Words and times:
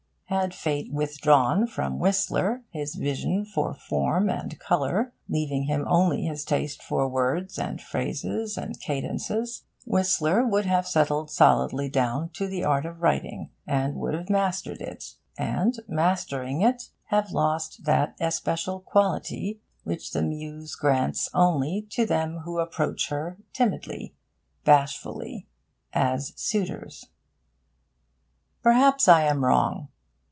Had 0.41 0.53
Fate 0.55 0.93
withdrawn 0.93 1.67
from 1.67 1.99
Whistler 1.99 2.63
his 2.69 2.95
vision 2.95 3.43
for 3.43 3.73
form 3.73 4.29
and 4.29 4.57
colour, 4.61 5.13
leaving 5.27 5.63
him 5.63 5.83
only 5.89 6.23
his 6.23 6.45
taste 6.45 6.81
for 6.81 7.05
words 7.09 7.59
and 7.59 7.81
phrases 7.81 8.57
and 8.57 8.79
cadences, 8.79 9.63
Whistler 9.85 10.45
would 10.45 10.63
have 10.65 10.87
settled 10.87 11.29
solidly 11.29 11.89
down 11.89 12.29
to 12.29 12.47
the 12.47 12.63
art 12.63 12.85
of 12.85 13.01
writing, 13.01 13.49
and 13.67 13.97
would 13.97 14.13
have 14.13 14.29
mastered 14.29 14.81
it, 14.81 15.15
and, 15.37 15.77
mastering 15.89 16.61
it, 16.61 16.91
have 17.07 17.31
lost 17.31 17.83
that 17.83 18.15
especial 18.21 18.79
quality 18.79 19.59
which 19.83 20.11
the 20.11 20.23
Muse 20.23 20.75
grants 20.75 21.29
only 21.33 21.85
to 21.89 22.05
them 22.05 22.37
who 22.45 22.57
approach 22.59 23.09
her 23.09 23.37
timidly, 23.51 24.15
bashfully, 24.63 25.49
as 25.91 26.31
suitors. 26.37 27.07
Perhaps 28.63 29.09
I 29.09 29.23
am 29.23 29.43
wrong. 29.43 29.89